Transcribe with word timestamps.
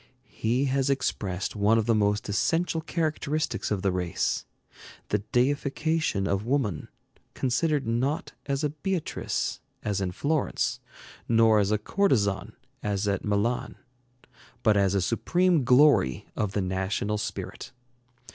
He 0.33 0.65
has 0.65 0.89
expressed 0.89 1.55
one 1.55 1.77
of 1.77 1.85
the 1.85 1.93
most 1.93 2.27
essential 2.27 2.81
characteristics 2.81 3.69
of 3.69 3.83
the 3.83 3.91
race, 3.91 4.47
the 5.09 5.19
deification 5.31 6.25
of 6.27 6.43
woman, 6.43 6.87
considered 7.35 7.85
not 7.85 8.31
as 8.47 8.63
a 8.63 8.71
Beatrice 8.71 9.59
as 9.83 10.01
in 10.01 10.11
Florence, 10.11 10.79
nor 11.29 11.59
as 11.59 11.69
a 11.69 11.77
courtesan 11.77 12.53
as 12.81 13.07
at 13.07 13.23
Milan, 13.23 13.75
but 14.63 14.75
as 14.75 14.95
a 14.95 15.01
supreme 15.01 15.63
glory 15.63 16.25
of 16.35 16.53
the 16.53 16.61
national 16.63 17.19
spirit. 17.19 17.71